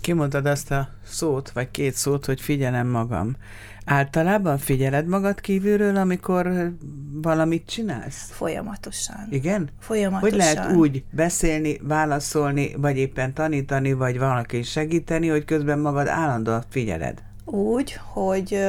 Kimondtad 0.00 0.46
azt 0.46 0.70
a 0.70 0.88
szót, 1.04 1.50
vagy 1.50 1.70
két 1.70 1.94
szót, 1.94 2.26
hogy 2.26 2.40
figyelem 2.40 2.86
magam. 2.86 3.36
Általában 3.84 4.58
figyeled 4.58 5.06
magad 5.06 5.40
kívülről, 5.40 5.96
amikor 5.96 6.72
valamit 7.12 7.66
csinálsz? 7.66 8.30
Folyamatosan. 8.30 9.26
Igen? 9.30 9.68
Folyamatosan. 9.78 10.30
Hogy 10.30 10.38
lehet 10.38 10.72
úgy 10.72 11.04
beszélni, 11.10 11.78
válaszolni, 11.82 12.74
vagy 12.76 12.96
éppen 12.96 13.32
tanítani, 13.32 13.92
vagy 13.92 14.18
valaki 14.18 14.62
segíteni, 14.62 15.28
hogy 15.28 15.44
közben 15.44 15.78
magad 15.78 16.06
állandóan 16.06 16.64
figyeled? 16.68 17.22
Úgy, 17.44 17.98
hogy, 18.12 18.66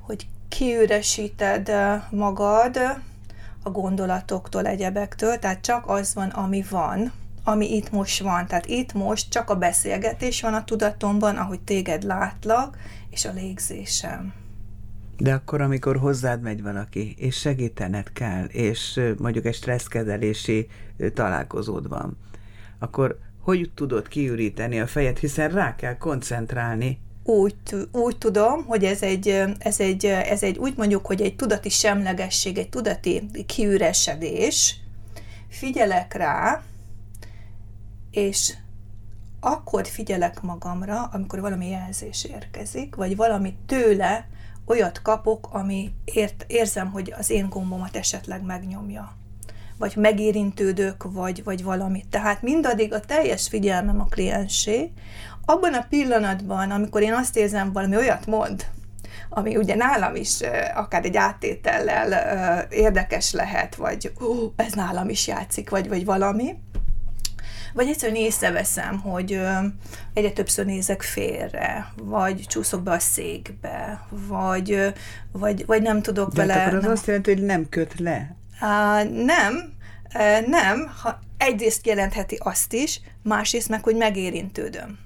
hogy 0.00 0.26
kiüresíted 0.48 1.70
magad 2.10 2.76
a 3.62 3.70
gondolatoktól, 3.70 4.66
egyebektől, 4.66 5.38
tehát 5.38 5.60
csak 5.60 5.88
az 5.88 6.14
van, 6.14 6.28
ami 6.28 6.64
van, 6.70 7.12
ami 7.44 7.74
itt 7.74 7.90
most 7.90 8.22
van. 8.22 8.46
Tehát 8.46 8.66
itt 8.66 8.92
most 8.92 9.30
csak 9.30 9.50
a 9.50 9.56
beszélgetés 9.56 10.40
van 10.40 10.54
a 10.54 10.64
tudatomban, 10.64 11.36
ahogy 11.36 11.60
téged 11.60 12.02
látlak, 12.02 12.76
és 13.10 13.24
a 13.24 13.32
légzésem. 13.32 14.32
De 15.16 15.32
akkor, 15.32 15.60
amikor 15.60 15.96
hozzád 15.96 16.40
megy 16.40 16.62
valaki, 16.62 17.14
és 17.18 17.36
segítened 17.36 18.12
kell, 18.12 18.44
és 18.44 19.00
mondjuk 19.18 19.44
egy 19.44 19.54
stresszkezelési 19.54 20.68
találkozód 21.14 21.88
van, 21.88 22.16
akkor 22.78 23.18
hogy 23.40 23.70
tudod 23.74 24.08
kiüríteni 24.08 24.80
a 24.80 24.86
fejed, 24.86 25.18
hiszen 25.18 25.50
rá 25.50 25.74
kell 25.74 25.96
koncentrálni 25.96 26.98
úgy, 27.24 27.54
úgy 27.92 28.18
tudom, 28.18 28.64
hogy 28.64 28.84
ez 28.84 29.02
egy, 29.02 29.28
ez, 29.58 29.80
egy, 29.80 30.04
ez 30.04 30.42
egy, 30.42 30.58
úgy 30.58 30.76
mondjuk, 30.76 31.06
hogy 31.06 31.22
egy 31.22 31.36
tudati 31.36 31.68
semlegesség, 31.68 32.58
egy 32.58 32.68
tudati 32.68 33.22
kiüresedés, 33.46 34.76
figyelek 35.48 36.14
rá, 36.14 36.62
és 38.14 38.54
akkor 39.40 39.86
figyelek 39.86 40.42
magamra, 40.42 41.02
amikor 41.02 41.40
valami 41.40 41.68
jelzés 41.68 42.24
érkezik, 42.24 42.94
vagy 42.94 43.16
valami 43.16 43.56
tőle 43.66 44.28
olyat 44.66 45.02
kapok, 45.02 45.48
ami 45.50 45.92
ért, 46.04 46.44
érzem, 46.48 46.90
hogy 46.90 47.14
az 47.18 47.30
én 47.30 47.48
gombomat 47.48 47.96
esetleg 47.96 48.42
megnyomja 48.42 49.12
vagy 49.78 49.96
megérintődök, 49.96 51.12
vagy, 51.12 51.44
vagy 51.44 51.62
valami. 51.62 52.04
Tehát 52.10 52.42
mindaddig 52.42 52.92
a 52.92 53.00
teljes 53.00 53.48
figyelmem 53.48 54.00
a 54.00 54.04
kliensé, 54.04 54.92
abban 55.44 55.74
a 55.74 55.86
pillanatban, 55.88 56.70
amikor 56.70 57.02
én 57.02 57.12
azt 57.12 57.36
érzem, 57.36 57.72
valami 57.72 57.96
olyat 57.96 58.26
mond, 58.26 58.66
ami 59.28 59.56
ugye 59.56 59.74
nálam 59.74 60.14
is 60.14 60.40
akár 60.74 61.04
egy 61.04 61.16
áttétellel 61.16 62.66
érdekes 62.70 63.32
lehet, 63.32 63.74
vagy 63.74 64.12
ó, 64.22 64.52
ez 64.56 64.72
nálam 64.72 65.08
is 65.08 65.26
játszik, 65.26 65.70
vagy, 65.70 65.88
vagy 65.88 66.04
valami, 66.04 66.54
vagy 67.74 67.88
egyszerűen 67.88 68.18
észreveszem, 68.18 69.00
hogy 69.00 69.40
egyre 70.14 70.30
többször 70.30 70.66
nézek 70.66 71.02
félre, 71.02 71.92
vagy 71.96 72.44
csúszok 72.46 72.82
be 72.82 72.90
a 72.90 72.98
székbe, 72.98 74.06
vagy, 74.08 74.92
vagy, 75.32 75.66
vagy 75.66 75.82
nem 75.82 76.02
tudok 76.02 76.32
De 76.32 76.46
vele... 76.46 76.62
akkor 76.62 76.74
az 76.74 76.82
nem, 76.82 76.92
azt 76.92 77.06
jelenti, 77.06 77.34
hogy 77.34 77.42
nem 77.42 77.68
köt 77.68 77.98
le. 77.98 78.36
Uh, 78.60 79.24
nem, 79.24 79.72
uh, 80.14 80.46
nem, 80.46 80.92
ha 81.02 81.18
egyrészt 81.36 81.86
jelentheti 81.86 82.38
azt 82.42 82.72
is, 82.72 83.00
másrészt 83.22 83.68
meg, 83.68 83.82
hogy 83.82 83.96
megérintődöm. 83.96 84.98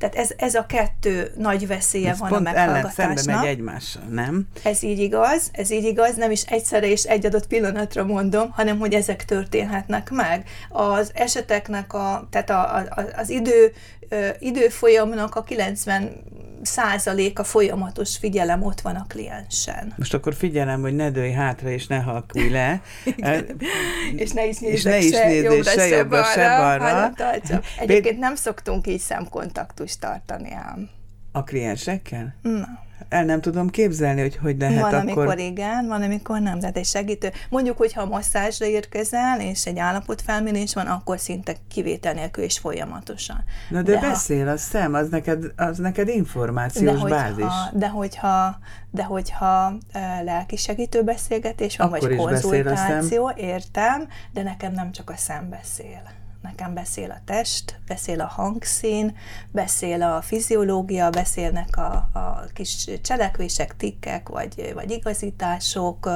Tehát 0.00 0.14
ez, 0.14 0.30
ez 0.36 0.54
a 0.54 0.66
kettő 0.66 1.32
nagy 1.36 1.66
veszélye 1.66 2.10
ez 2.10 2.18
van 2.18 2.28
pont 2.28 2.46
a 2.46 2.50
ellen 2.50 2.72
meghallgatásnak. 2.72 3.18
szembe 3.18 3.40
megy 3.40 3.48
egymással, 3.48 4.02
nem? 4.10 4.48
Ez 4.62 4.82
így 4.82 4.98
igaz, 4.98 5.50
ez 5.52 5.70
így 5.70 5.84
igaz, 5.84 6.16
nem 6.16 6.30
is 6.30 6.42
egyszerre 6.42 6.86
és 6.86 7.02
egy 7.02 7.26
adott 7.26 7.46
pillanatra 7.46 8.04
mondom, 8.04 8.50
hanem 8.50 8.78
hogy 8.78 8.94
ezek 8.94 9.24
történhetnek 9.24 10.10
meg. 10.10 10.48
Az 10.68 11.10
eseteknek, 11.14 11.92
a, 11.92 12.26
tehát 12.30 12.50
a, 12.50 12.76
a, 12.76 13.04
az 13.16 13.30
idő, 13.30 13.72
időfolyamnak 14.38 15.34
a 15.34 15.42
90 15.42 16.22
százaléka 16.62 17.44
folyamatos 17.44 18.16
figyelem 18.16 18.62
ott 18.62 18.80
van 18.80 18.94
a 18.94 19.04
kliensen. 19.08 19.94
Most 19.96 20.14
akkor 20.14 20.34
figyelem, 20.34 20.80
hogy 20.80 20.94
ne 20.94 21.10
dőj 21.10 21.30
hátra, 21.30 21.70
és 21.70 21.86
ne 21.86 21.98
halkulj 21.98 22.48
le. 22.48 22.82
és 24.16 24.30
ne 24.30 24.46
is 24.46 24.58
nézzek 24.58 24.72
és 24.72 24.82
ne 24.82 24.98
is 24.98 25.10
se, 25.10 25.22
se, 25.62 25.70
se, 25.70 25.86
jobbra, 25.86 26.24
se 26.24 26.48
balra. 26.48 26.78
balra. 26.78 27.12
Egyébként 27.78 28.18
nem 28.18 28.34
szoktunk 28.34 28.86
így 28.86 29.00
szemkontaktust 29.00 30.00
tartani 30.00 30.52
ám. 30.52 30.88
A 31.32 31.44
kliensekkel? 31.44 32.34
Na 32.42 32.88
el 33.08 33.24
nem 33.24 33.40
tudom 33.40 33.68
képzelni, 33.68 34.20
hogy 34.20 34.36
hogy 34.36 34.56
lehet 34.58 34.80
van, 34.80 34.94
akkor... 34.94 35.10
amikor 35.10 35.38
igen, 35.38 35.86
van, 35.86 36.02
amikor 36.02 36.40
nem. 36.40 36.58
Tehát 36.60 36.76
egy 36.76 36.84
segítő. 36.84 37.32
Mondjuk, 37.48 37.76
hogyha 37.76 38.02
a 38.02 38.06
masszázsra 38.06 38.66
érkezel, 38.66 39.40
és 39.40 39.66
egy 39.66 39.78
állapotfelmérés 39.78 40.74
van, 40.74 40.86
akkor 40.86 41.18
szinte 41.18 41.56
kivétel 41.68 42.12
nélkül 42.12 42.44
és 42.44 42.58
folyamatosan. 42.58 43.44
Na 43.70 43.82
de, 43.82 43.92
de 43.92 44.00
beszél 44.00 44.46
ha, 44.46 44.52
a 44.52 44.56
szem, 44.56 44.94
az 44.94 45.08
neked, 45.08 45.44
az 45.56 45.78
neked 45.78 46.08
információs 46.08 46.84
de 46.84 47.00
hogyha, 47.00 47.16
bázis. 47.16 47.52
De 47.72 47.88
hogyha, 47.88 48.58
de 48.90 49.04
hogyha 49.04 49.68
uh, 49.68 50.24
lelki 50.24 50.56
segítő 50.56 51.02
beszélgetés 51.02 51.76
van, 51.76 51.86
akkor 51.86 52.08
vagy 52.08 52.16
konzultáció, 52.16 53.32
értem, 53.36 54.08
de 54.32 54.42
nekem 54.42 54.72
nem 54.72 54.92
csak 54.92 55.10
a 55.10 55.16
szem 55.16 55.48
beszél 55.48 56.18
nekem 56.50 56.74
beszél 56.74 57.10
a 57.10 57.20
test, 57.24 57.80
beszél 57.86 58.20
a 58.20 58.26
hangszín, 58.26 59.16
beszél 59.50 60.02
a 60.02 60.22
fiziológia, 60.22 61.10
beszélnek 61.10 61.76
a, 61.76 61.92
a 62.12 62.44
kis 62.54 62.88
cselekvések, 63.02 63.76
tikkek, 63.76 64.28
vagy, 64.28 64.70
vagy 64.74 64.90
igazítások, 64.90 66.06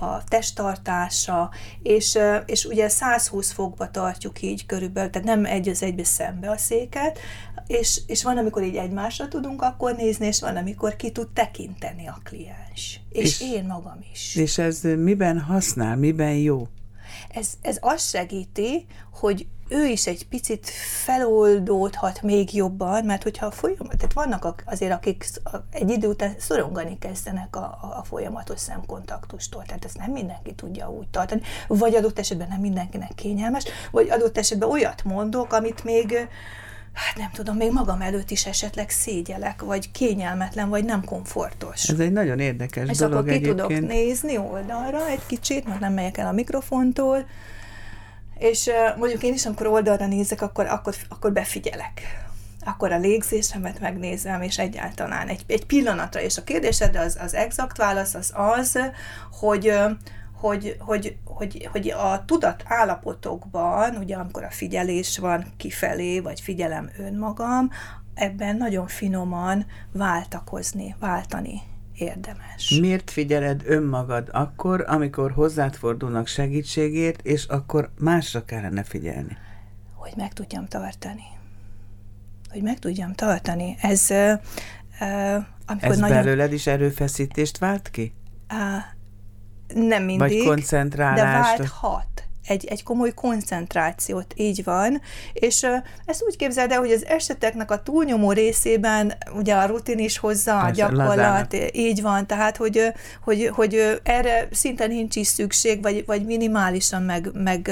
a 0.00 0.24
testtartása, 0.28 1.50
és, 1.82 2.18
és 2.46 2.64
ugye 2.64 2.88
120 2.88 3.52
fokba 3.52 3.90
tartjuk 3.90 4.42
így 4.42 4.66
körülbelül, 4.66 5.10
tehát 5.10 5.26
nem 5.26 5.44
egy 5.44 5.68
az 5.68 5.82
egybe 5.82 6.04
szembe 6.04 6.50
a 6.50 6.56
széket, 6.56 7.18
és, 7.66 8.00
és 8.06 8.22
van, 8.22 8.38
amikor 8.38 8.62
így 8.62 8.76
egymásra 8.76 9.28
tudunk 9.28 9.62
akkor 9.62 9.96
nézni, 9.96 10.26
és 10.26 10.40
van, 10.40 10.56
amikor 10.56 10.96
ki 10.96 11.10
tud 11.10 11.28
tekinteni 11.28 12.06
a 12.06 12.20
kliens. 12.24 13.00
És, 13.10 13.24
és 13.24 13.40
én 13.40 13.64
magam 13.64 13.98
is. 14.12 14.34
És 14.34 14.58
ez 14.58 14.80
miben 14.82 15.40
használ, 15.40 15.96
miben 15.96 16.34
jó? 16.36 16.66
Ez, 17.36 17.52
ez 17.60 17.76
azt 17.80 18.08
segíti, 18.08 18.86
hogy 19.12 19.46
ő 19.68 19.86
is 19.86 20.06
egy 20.06 20.28
picit 20.28 20.68
feloldódhat 21.04 22.22
még 22.22 22.54
jobban, 22.54 23.04
mert 23.04 23.22
hogyha 23.22 23.46
a 23.46 23.50
folyamat, 23.50 23.96
tehát 23.96 24.12
vannak 24.12 24.62
azért, 24.66 24.92
akik 24.92 25.26
egy 25.70 25.90
idő 25.90 26.08
után 26.08 26.34
szorongani 26.38 26.98
kezdenek 26.98 27.56
a, 27.56 27.78
a, 27.98 28.04
folyamatos 28.04 28.60
szemkontaktustól, 28.60 29.62
tehát 29.66 29.84
ezt 29.84 29.98
nem 29.98 30.10
mindenki 30.10 30.54
tudja 30.54 30.90
úgy 30.90 31.08
tartani, 31.08 31.42
vagy 31.66 31.94
adott 31.94 32.18
esetben 32.18 32.48
nem 32.48 32.60
mindenkinek 32.60 33.14
kényelmes, 33.14 33.64
vagy 33.90 34.10
adott 34.10 34.38
esetben 34.38 34.70
olyat 34.70 35.04
mondok, 35.04 35.52
amit 35.52 35.84
még 35.84 36.28
hát 36.96 37.16
nem 37.16 37.30
tudom, 37.32 37.56
még 37.56 37.72
magam 37.72 38.00
előtt 38.00 38.30
is 38.30 38.46
esetleg 38.46 38.90
szégyelek, 38.90 39.62
vagy 39.62 39.90
kényelmetlen, 39.90 40.68
vagy 40.68 40.84
nem 40.84 41.04
komfortos. 41.04 41.88
Ez 41.88 41.98
egy 41.98 42.12
nagyon 42.12 42.38
érdekes 42.38 42.88
És 42.88 42.96
dolog 42.96 43.12
akkor 43.14 43.28
ki 43.28 43.34
egyébként. 43.34 43.56
tudok 43.68 43.88
nézni 43.88 44.38
oldalra 44.38 45.08
egy 45.08 45.26
kicsit, 45.26 45.66
mert 45.66 45.80
nem 45.80 45.92
megyek 45.92 46.18
el 46.18 46.26
a 46.26 46.32
mikrofontól, 46.32 47.26
és 48.38 48.70
mondjuk 48.98 49.22
én 49.22 49.32
is, 49.32 49.46
amikor 49.46 49.66
oldalra 49.66 50.06
nézek, 50.06 50.42
akkor, 50.42 50.66
akkor, 50.66 50.94
akkor 51.08 51.32
befigyelek. 51.32 52.24
Akkor 52.64 52.92
a 52.92 52.98
légzésemet 52.98 53.80
megnézem, 53.80 54.42
és 54.42 54.58
egyáltalán 54.58 55.28
egy, 55.28 55.42
egy 55.46 55.66
pillanatra. 55.66 56.20
És 56.20 56.36
a 56.36 56.44
kérdésedre 56.44 57.00
az, 57.00 57.18
az 57.20 57.34
exakt 57.34 57.76
válasz 57.76 58.14
az 58.14 58.32
az, 58.34 58.78
hogy, 59.32 59.72
hogy, 60.40 60.76
hogy, 60.78 61.16
hogy, 61.24 61.68
hogy 61.72 61.90
a 61.90 62.24
tudat 62.24 62.62
állapotokban, 62.66 63.96
ugye 63.96 64.16
amikor 64.16 64.44
a 64.44 64.50
figyelés 64.50 65.18
van 65.18 65.44
kifelé, 65.56 66.20
vagy 66.20 66.40
figyelem 66.40 66.90
önmagam, 66.98 67.70
ebben 68.14 68.56
nagyon 68.56 68.86
finoman 68.86 69.66
váltakozni, 69.92 70.94
váltani 70.98 71.60
érdemes. 71.94 72.78
Miért 72.80 73.10
figyeled 73.10 73.62
önmagad 73.64 74.28
akkor, 74.32 74.84
amikor 74.88 75.30
hozzád 75.32 75.74
fordulnak 75.74 76.26
segítségért, 76.26 77.26
és 77.26 77.44
akkor 77.44 77.90
másra 77.98 78.44
kellene 78.44 78.82
figyelni? 78.82 79.36
Hogy 79.94 80.12
meg 80.16 80.32
tudjam 80.32 80.66
tartani. 80.66 81.22
Hogy 82.50 82.62
meg 82.62 82.78
tudjam 82.78 83.12
tartani. 83.12 83.76
Ez, 83.80 84.06
uh, 84.10 84.32
amikor 85.66 85.90
Ez 85.90 85.98
nagyon... 85.98 86.16
belőled 86.16 86.52
is 86.52 86.66
erőfeszítést 86.66 87.58
vált 87.58 87.90
ki? 87.90 88.14
Uh, 88.52 88.94
nem 89.74 90.02
mindig. 90.02 90.18
Vagy 90.18 90.46
koncentrálást? 90.46 91.56
De 91.56 91.62
válthat 91.62 92.16
egy, 92.46 92.64
egy 92.64 92.82
komoly 92.82 93.14
koncentrációt, 93.14 94.34
így 94.36 94.64
van, 94.64 95.00
és 95.32 95.66
ezt 96.04 96.22
úgy 96.26 96.36
képzeld 96.36 96.70
el, 96.70 96.78
hogy 96.78 96.90
az 96.90 97.06
eseteknek 97.06 97.70
a 97.70 97.82
túlnyomó 97.82 98.32
részében 98.32 99.12
ugye 99.34 99.54
a 99.54 99.66
rutin 99.66 99.98
is 99.98 100.18
hozza, 100.18 100.60
a 100.60 100.70
gyakorlat, 100.70 101.56
így 101.72 102.02
van, 102.02 102.26
tehát 102.26 102.56
hogy, 102.56 102.92
hogy, 103.24 103.50
hogy 103.52 104.00
erre 104.02 104.48
szinte 104.50 104.86
nincs 104.86 105.16
is 105.16 105.26
szükség, 105.26 105.82
vagy, 105.82 106.04
vagy 106.06 106.24
minimálisan 106.24 107.02
meg, 107.02 107.30
meg 107.32 107.70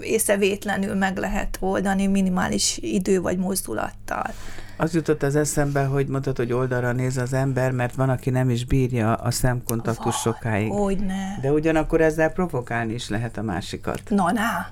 észrevétlenül 0.00 0.94
meg 0.94 1.16
lehet 1.16 1.56
oldani 1.60 2.06
minimális 2.06 2.78
idő 2.80 3.20
vagy 3.20 3.38
mozdulattal. 3.38 4.34
Az 4.76 4.94
jutott 4.94 5.22
az 5.22 5.36
eszembe, 5.36 5.84
hogy 5.84 6.06
mondtad, 6.06 6.36
hogy 6.36 6.52
oldalra 6.52 6.92
néz 6.92 7.16
az 7.16 7.32
ember, 7.32 7.70
mert 7.70 7.94
van, 7.94 8.08
aki 8.08 8.30
nem 8.30 8.50
is 8.50 8.64
bírja 8.64 9.14
a 9.14 9.30
szemkontaktus 9.30 10.14
sokáig. 10.14 10.70
Hogyne. 10.70 11.38
De 11.40 11.52
ugyanakkor 11.52 12.00
ezzel 12.00 12.30
provokálni 12.30 12.92
is 12.92 13.08
lehet 13.08 13.36
a 13.36 13.42
másikat. 13.42 14.00
Na, 14.08 14.32
na. 14.32 14.66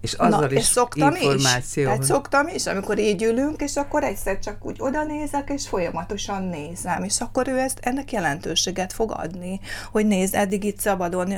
És 0.00 0.12
azzal 0.12 0.40
Na, 0.40 0.50
is 0.50 0.58
és 0.58 0.64
szoktam 0.64 1.14
információ. 1.14 1.82
Is. 1.82 1.88
Tehát 1.88 2.02
szoktam 2.02 2.48
is, 2.48 2.66
amikor 2.66 2.98
így 2.98 3.22
ülünk, 3.22 3.60
és 3.60 3.76
akkor 3.76 4.04
egyszer 4.04 4.38
csak 4.38 4.66
úgy 4.66 4.76
oda 4.78 5.04
nézek, 5.04 5.50
és 5.50 5.68
folyamatosan 5.68 6.42
nézem, 6.42 7.02
és 7.02 7.20
akkor 7.20 7.48
ő 7.48 7.58
ezt, 7.58 7.78
ennek 7.82 8.12
jelentőséget 8.12 8.92
fog 8.92 9.12
adni, 9.16 9.60
hogy 9.92 10.06
nézd, 10.06 10.34
eddig 10.34 10.64
itt 10.64 10.78
szabadon 10.78 11.32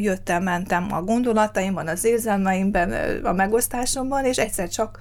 jöttem, 0.00 0.42
mentem 0.42 0.92
a 0.92 1.02
gondolataimban, 1.02 1.88
az 1.88 2.04
érzelmeimben, 2.04 2.92
a 3.24 3.32
megosztásomban, 3.32 4.24
és 4.24 4.36
egyszer 4.36 4.68
csak 4.68 4.98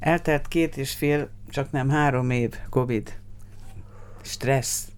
Eltelt 0.00 0.48
két 0.48 0.76
és 0.76 0.94
fél, 0.94 1.28
csak 1.48 1.70
nem 1.70 1.88
három 1.88 2.30
év 2.30 2.54
Covid. 2.70 3.18
Stressz, 4.22 4.88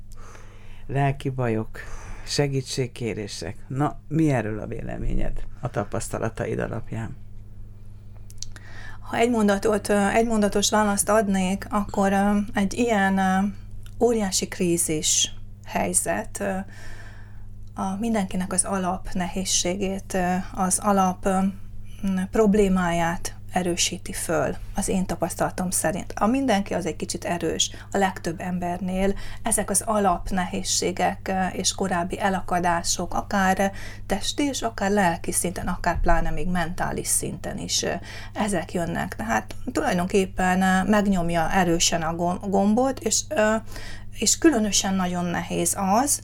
lelki 0.87 1.28
bajok, 1.28 1.78
segítségkérések. 2.26 3.57
Na, 3.69 3.99
mi 4.09 4.30
erről 4.30 4.61
a 4.61 4.66
véleményed 4.66 5.45
a 5.61 5.71
tapasztalataid 5.71 6.59
alapján? 6.59 7.16
Ha 9.00 9.16
egy, 9.16 9.30
mondatot, 9.30 9.90
egy 9.90 10.26
mondatos 10.26 10.71
választ 10.71 11.09
adnék, 11.09 11.66
akkor 11.71 12.12
egy 12.54 12.75
ilyen 12.75 13.21
óriási 14.00 14.49
krízis 14.49 15.35
helyzet 15.64 16.42
a 17.75 17.97
mindenkinek 17.99 18.52
az 18.52 18.64
alap 18.64 19.09
nehézségét, 19.12 20.16
az 20.54 20.78
alap 20.78 21.28
problémáját 22.30 23.35
erősíti 23.52 24.12
föl, 24.12 24.57
az 24.75 24.88
én 24.88 25.07
tapasztalatom 25.07 25.71
szerint. 25.71 26.12
A 26.16 26.26
mindenki 26.26 26.75
az 26.75 26.87
egy 26.87 26.97
kicsit 26.97 27.25
erős, 27.25 27.71
a 27.92 27.97
legtöbb 27.97 28.40
embernél 28.40 29.14
ezek 29.42 29.71
az 29.71 29.83
alap 29.87 30.28
nehézségek 30.28 31.33
és 31.52 31.75
korábbi 31.75 32.21
elakadások, 32.21 33.14
akár 33.14 33.73
testi 34.07 34.42
és 34.42 34.62
akár 34.62 34.90
lelki 34.90 35.33
szinten, 35.33 35.66
akár 35.66 36.00
pláne 36.00 36.30
még 36.30 36.49
mentális 36.49 37.07
szinten 37.07 37.59
is 37.59 37.85
ezek 38.33 38.73
jönnek. 38.73 39.16
Tehát 39.16 39.54
tulajdonképpen 39.73 40.87
megnyomja 40.87 41.50
erősen 41.52 42.02
a 42.02 42.14
gombot, 42.49 42.99
és 42.99 43.23
és 44.19 44.38
különösen 44.38 44.95
nagyon 44.95 45.25
nehéz 45.25 45.76
az, 45.78 46.21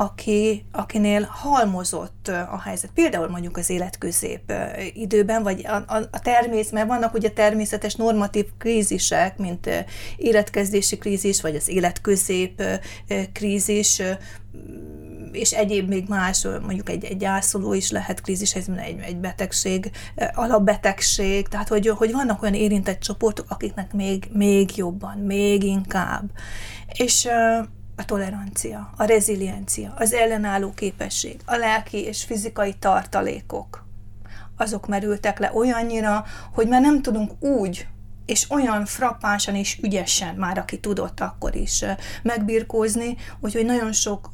aki, 0.00 0.64
akinél 0.72 1.28
halmozott 1.30 2.28
a 2.28 2.60
helyzet. 2.64 2.90
Például 2.94 3.28
mondjuk 3.28 3.56
az 3.56 3.70
életközép 3.70 4.52
időben, 4.94 5.42
vagy 5.42 5.66
a, 5.66 5.74
a, 5.74 6.08
a 6.10 6.20
természet, 6.20 6.72
mert 6.72 6.88
vannak 6.88 7.14
ugye 7.14 7.30
természetes 7.30 7.94
normatív 7.94 8.46
krízisek, 8.58 9.38
mint 9.38 9.70
életkezdési 10.16 10.98
krízis, 10.98 11.40
vagy 11.40 11.56
az 11.56 11.68
életközép 11.68 12.62
krízis, 13.32 14.02
és 15.32 15.50
egyéb 15.50 15.88
még 15.88 16.08
más, 16.08 16.46
mondjuk 16.62 16.88
egy, 16.88 17.04
egy 17.04 17.16
gyászoló 17.16 17.72
is 17.72 17.90
lehet 17.90 18.20
krízis, 18.20 18.54
ez 18.54 18.66
egy, 18.76 19.00
egy 19.00 19.16
betegség, 19.16 19.90
alapbetegség, 20.34 21.48
tehát 21.48 21.68
hogy, 21.68 21.86
hogy 21.86 22.12
vannak 22.12 22.42
olyan 22.42 22.54
érintett 22.54 23.00
csoportok, 23.00 23.46
akiknek 23.48 23.92
még, 23.92 24.28
még 24.32 24.76
jobban, 24.76 25.18
még 25.18 25.62
inkább. 25.62 26.24
És 26.92 27.28
a 28.00 28.04
tolerancia, 28.04 28.90
a 28.96 29.04
reziliencia, 29.04 29.94
az 29.96 30.12
ellenálló 30.12 30.72
képesség, 30.74 31.40
a 31.44 31.56
lelki 31.56 31.96
és 31.96 32.24
fizikai 32.24 32.74
tartalékok, 32.78 33.84
azok 34.56 34.88
merültek 34.88 35.38
le 35.38 35.50
olyannyira, 35.54 36.24
hogy 36.52 36.68
már 36.68 36.80
nem 36.80 37.02
tudunk 37.02 37.42
úgy 37.42 37.86
és 38.26 38.50
olyan 38.50 38.84
frappánsan 38.84 39.54
és 39.54 39.78
ügyesen 39.82 40.34
már, 40.34 40.58
aki 40.58 40.78
tudott 40.78 41.20
akkor 41.20 41.56
is 41.56 41.84
megbirkózni, 42.22 43.16
úgyhogy 43.40 43.64
nagyon 43.64 43.92
sok 43.92 44.30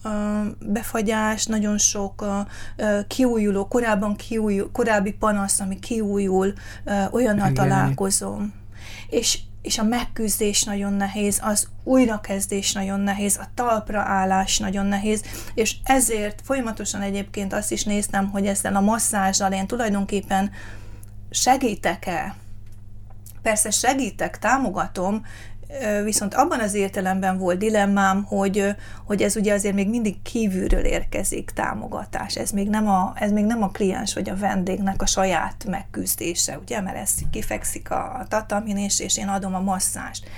befagyás, 0.60 1.46
nagyon 1.46 1.78
sok 1.78 2.24
kiújuló, 3.08 3.68
korábban 3.68 4.16
kiújul, 4.16 4.70
korábbi 4.72 5.12
panasz, 5.12 5.60
ami 5.60 5.78
kiújul, 5.78 6.52
olyannal 7.10 7.52
találkozom. 7.52 8.52
És 9.08 9.38
és 9.66 9.78
a 9.78 9.82
megküzdés 9.82 10.62
nagyon 10.62 10.92
nehéz, 10.92 11.40
az 11.42 11.68
újrakezdés 11.84 12.72
nagyon 12.72 13.00
nehéz, 13.00 13.36
a 13.36 13.48
talpra 13.54 14.00
állás 14.00 14.58
nagyon 14.58 14.86
nehéz, 14.86 15.22
és 15.54 15.76
ezért 15.84 16.40
folyamatosan 16.44 17.00
egyébként 17.00 17.52
azt 17.52 17.72
is 17.72 17.84
néztem, 17.84 18.30
hogy 18.30 18.46
ezzel 18.46 18.76
a 18.76 18.80
masszázsal 18.80 19.52
én 19.52 19.66
tulajdonképpen 19.66 20.50
segítek-e. 21.30 22.34
Persze 23.42 23.70
segítek, 23.70 24.38
támogatom, 24.38 25.24
Viszont 26.04 26.34
abban 26.34 26.60
az 26.60 26.74
értelemben 26.74 27.38
volt 27.38 27.58
dilemmám, 27.58 28.24
hogy, 28.24 28.74
hogy 29.04 29.22
ez 29.22 29.36
ugye 29.36 29.52
azért 29.52 29.74
még 29.74 29.88
mindig 29.88 30.22
kívülről 30.22 30.84
érkezik 30.84 31.50
támogatás. 31.50 32.36
Ez 32.36 32.50
még, 32.50 32.68
nem 32.68 32.88
a, 32.88 33.12
ez 33.14 33.32
még 33.32 33.44
nem 33.44 33.62
a 33.62 33.68
kliens 33.68 34.14
vagy 34.14 34.30
a 34.30 34.36
vendégnek 34.36 35.02
a 35.02 35.06
saját 35.06 35.64
megküzdése, 35.68 36.58
ugye, 36.58 36.80
mert 36.80 36.96
ez 36.96 37.10
kifekszik 37.30 37.90
a, 37.90 38.26
tatamin, 38.28 38.76
és, 38.76 39.00
és 39.00 39.18
én 39.18 39.28
adom 39.28 39.54
a 39.54 39.60
masszást. 39.60 40.28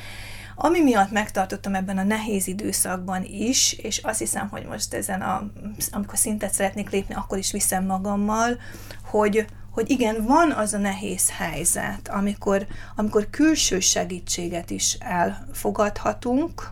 Ami 0.60 0.80
miatt 0.80 1.10
megtartottam 1.10 1.74
ebben 1.74 1.98
a 1.98 2.02
nehéz 2.02 2.46
időszakban 2.46 3.24
is, 3.24 3.72
és 3.72 3.98
azt 3.98 4.18
hiszem, 4.18 4.48
hogy 4.48 4.66
most 4.66 4.94
ezen 4.94 5.20
a, 5.20 5.50
amikor 5.90 6.18
szintet 6.18 6.52
szeretnék 6.52 6.90
lépni, 6.90 7.14
akkor 7.14 7.38
is 7.38 7.52
viszem 7.52 7.84
magammal, 7.84 8.58
hogy, 9.04 9.46
hogy 9.78 9.90
igen, 9.90 10.24
van 10.24 10.50
az 10.50 10.72
a 10.72 10.78
nehéz 10.78 11.30
helyzet, 11.30 12.08
amikor, 12.08 12.66
amikor 12.96 13.30
külső 13.30 13.80
segítséget 13.80 14.70
is 14.70 14.92
elfogadhatunk, 15.00 16.70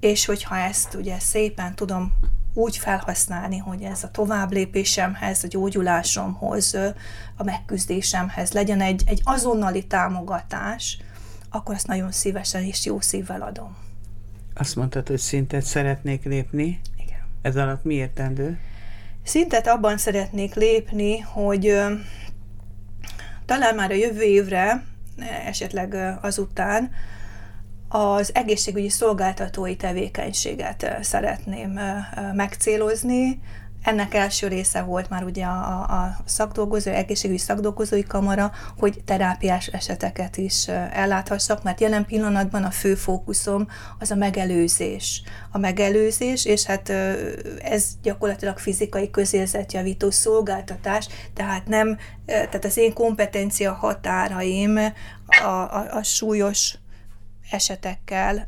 és 0.00 0.24
hogyha 0.24 0.56
ezt 0.56 0.94
ugye 0.94 1.18
szépen 1.18 1.74
tudom 1.74 2.12
úgy 2.54 2.76
felhasználni, 2.76 3.58
hogy 3.58 3.82
ez 3.82 4.04
a 4.04 4.10
továbblépésemhez, 4.10 5.44
a 5.44 5.48
gyógyulásomhoz, 5.48 6.74
a 7.36 7.42
megküzdésemhez 7.42 8.52
legyen 8.52 8.80
egy, 8.80 9.02
egy 9.06 9.20
azonnali 9.24 9.86
támogatás, 9.86 10.98
akkor 11.50 11.74
azt 11.74 11.86
nagyon 11.86 12.12
szívesen 12.12 12.62
és 12.62 12.84
jó 12.84 13.00
szívvel 13.00 13.42
adom. 13.42 13.76
Azt 14.54 14.76
mondtad, 14.76 15.08
hogy 15.08 15.18
szintet 15.18 15.64
szeretnék 15.64 16.24
lépni. 16.24 16.80
Igen. 16.96 17.20
Ez 17.42 17.56
alatt 17.56 17.84
mi 17.84 17.94
értendő? 17.94 18.58
Szintet 19.26 19.66
abban 19.66 19.98
szeretnék 19.98 20.54
lépni, 20.54 21.18
hogy 21.18 21.74
talán 23.44 23.74
már 23.74 23.90
a 23.90 23.94
jövő 23.94 24.22
évre, 24.22 24.84
esetleg 25.46 26.18
azután, 26.22 26.90
az 27.88 28.34
egészségügyi 28.34 28.88
szolgáltatói 28.88 29.76
tevékenységet 29.76 30.98
szeretném 31.00 31.80
megcélozni, 32.34 33.40
ennek 33.86 34.14
első 34.14 34.48
része 34.48 34.82
volt 34.82 35.08
már 35.08 35.24
ugye 35.24 35.44
a, 35.44 35.80
a 35.80 36.16
szakdolgozó, 36.24 36.90
egészségügyi 36.90 37.38
szakdolgozói 37.38 38.02
kamara, 38.02 38.52
hogy 38.78 39.00
terápiás 39.04 39.66
eseteket 39.66 40.36
is 40.36 40.68
elláthassak, 40.92 41.62
mert 41.62 41.80
jelen 41.80 42.04
pillanatban 42.04 42.64
a 42.64 42.70
fő 42.70 42.94
fókuszom 42.94 43.68
az 43.98 44.10
a 44.10 44.14
megelőzés. 44.14 45.22
A 45.50 45.58
megelőzés, 45.58 46.44
és 46.44 46.64
hát 46.64 46.88
ez 47.58 47.86
gyakorlatilag 48.02 48.58
fizikai 48.58 49.10
közérzetjavító 49.10 50.10
szolgáltatás, 50.10 51.08
tehát 51.34 51.66
nem, 51.66 51.96
tehát 52.26 52.64
az 52.64 52.76
én 52.76 52.92
kompetencia 52.92 53.72
határaim 53.72 54.78
a, 55.26 55.46
a, 55.46 55.86
a 55.90 56.02
súlyos 56.02 56.74
esetekkel, 57.50 58.46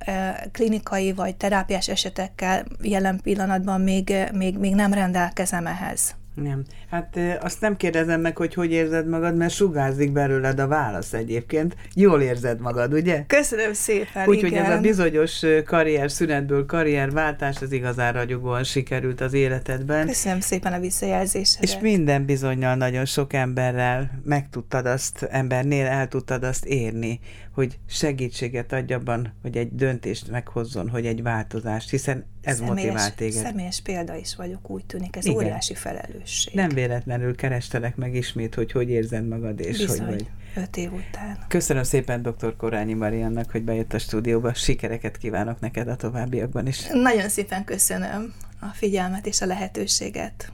klinikai 0.52 1.12
vagy 1.12 1.36
terápiás 1.36 1.88
esetekkel 1.88 2.64
jelen 2.82 3.20
pillanatban 3.22 3.80
még, 3.80 4.14
még, 4.32 4.58
még 4.58 4.74
nem 4.74 4.92
rendelkezem 4.92 5.66
ehhez. 5.66 6.14
Nem. 6.34 6.64
Hát 6.90 7.18
azt 7.40 7.60
nem 7.60 7.76
kérdezem 7.76 8.20
meg, 8.20 8.36
hogy 8.36 8.54
hogy 8.54 8.72
érzed 8.72 9.08
magad, 9.08 9.36
mert 9.36 9.54
sugárzik 9.54 10.12
belőled 10.12 10.58
a 10.58 10.66
válasz 10.66 11.12
egyébként. 11.12 11.76
Jól 11.94 12.22
érzed 12.22 12.60
magad, 12.60 12.92
ugye? 12.92 13.24
Köszönöm 13.26 13.72
szépen, 13.72 14.28
Úgyhogy 14.28 14.52
ez 14.52 14.70
a 14.70 14.80
bizonyos 14.80 15.42
karrier 15.64 16.10
szünetből 16.10 16.66
karrierváltás, 16.66 17.62
az 17.62 17.72
igazán 17.72 18.12
ragyogóan 18.12 18.64
sikerült 18.64 19.20
az 19.20 19.32
életedben. 19.32 20.06
Köszönöm 20.06 20.40
szépen 20.40 20.72
a 20.72 20.78
visszajelzést. 20.78 21.62
És 21.62 21.78
minden 21.80 22.24
bizonyal 22.24 22.74
nagyon 22.74 23.04
sok 23.04 23.32
emberrel 23.32 24.10
meg 24.24 24.48
tudtad 24.48 24.86
azt, 24.86 25.22
embernél 25.22 25.86
el 25.86 26.08
tudtad 26.08 26.44
azt 26.44 26.64
érni, 26.64 27.20
hogy 27.58 27.78
segítséget 27.88 28.72
adj 28.72 28.92
abban, 28.92 29.34
hogy 29.42 29.56
egy 29.56 29.74
döntést 29.74 30.30
meghozzon, 30.30 30.88
hogy 30.88 31.06
egy 31.06 31.22
változást, 31.22 31.90
hiszen 31.90 32.26
ez 32.42 32.56
személyes, 32.56 32.76
motivál 32.76 33.14
téged. 33.14 33.42
Személyes 33.42 33.80
példa 33.80 34.16
is 34.16 34.36
vagyok, 34.36 34.70
úgy 34.70 34.84
tűnik, 34.84 35.16
ez 35.16 35.24
Igen. 35.24 35.36
óriási 35.36 35.74
felelősség. 35.74 36.54
Nem 36.54 36.68
véletlenül 36.78 37.36
kerestelek 37.36 37.96
meg 37.96 38.14
ismét, 38.14 38.54
hogy 38.54 38.72
hogy 38.72 38.90
érzed 38.90 39.28
magad, 39.28 39.60
és 39.60 39.78
Bizony, 39.78 40.06
hogy 40.06 40.08
vagy. 40.54 40.62
öt 40.62 40.76
év 40.76 40.92
után. 40.92 41.38
Köszönöm 41.48 41.82
szépen 41.82 42.22
dr. 42.22 42.56
Korányi 42.56 42.94
Mariannak, 42.94 43.50
hogy 43.50 43.62
bejött 43.62 43.92
a 43.92 43.98
stúdióba. 43.98 44.54
Sikereket 44.54 45.16
kívánok 45.16 45.60
neked 45.60 45.88
a 45.88 45.96
továbbiakban 45.96 46.66
is. 46.66 46.86
Nagyon 46.92 47.28
szépen 47.28 47.64
köszönöm 47.64 48.34
a 48.60 48.66
figyelmet 48.66 49.26
és 49.26 49.40
a 49.40 49.46
lehetőséget. 49.46 50.52